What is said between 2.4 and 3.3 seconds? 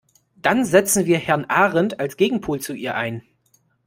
zu ihr ein.